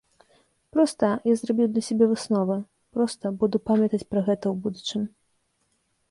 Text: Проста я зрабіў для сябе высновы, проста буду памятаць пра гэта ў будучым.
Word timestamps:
Проста 0.75 1.05
я 1.29 1.33
зрабіў 1.41 1.67
для 1.73 1.83
сябе 1.89 2.05
высновы, 2.13 2.55
проста 2.97 3.25
буду 3.43 3.57
памятаць 3.71 4.07
пра 4.15 4.21
гэта 4.31 4.45
ў 4.53 4.55
будучым. 4.65 5.03